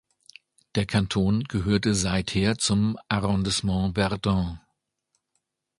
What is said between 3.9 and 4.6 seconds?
Verdun.